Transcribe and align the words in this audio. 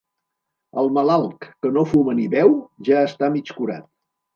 El 0.83 0.89
malalt 0.95 1.47
que 1.67 1.73
no 1.77 1.85
fuma 1.93 2.19
ni 2.23 2.29
beu, 2.37 2.59
ja 2.91 3.09
està 3.13 3.35
mig 3.41 3.59
curat. 3.61 3.91